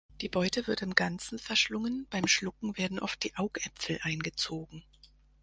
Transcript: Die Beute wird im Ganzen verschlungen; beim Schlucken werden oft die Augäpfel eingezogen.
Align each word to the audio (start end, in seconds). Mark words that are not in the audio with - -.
Die 0.21 0.29
Beute 0.29 0.65
wird 0.65 0.81
im 0.81 0.95
Ganzen 0.95 1.37
verschlungen; 1.37 2.07
beim 2.09 2.25
Schlucken 2.25 2.75
werden 2.75 2.97
oft 2.97 3.23
die 3.23 3.35
Augäpfel 3.35 3.99
eingezogen. 4.01 4.83